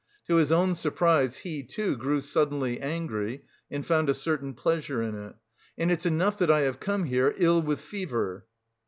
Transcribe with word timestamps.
To 0.25 0.37
his 0.37 0.51
own 0.51 0.73
surprise 0.73 1.37
he, 1.37 1.61
too, 1.61 1.95
grew 1.95 2.21
suddenly 2.21 2.79
angry 2.81 3.43
and 3.69 3.85
found 3.85 4.09
a 4.09 4.15
certain 4.15 4.55
pleasure 4.55 5.03
in 5.03 5.13
it. 5.13 5.35
"And 5.77 5.91
it's 5.91 6.07
enough 6.07 6.39
that 6.39 6.49
I 6.49 6.61
have 6.61 6.79
come 6.79 7.03
here 7.03 7.35
ill 7.37 7.61
with 7.61 7.79
fever." 7.81 8.47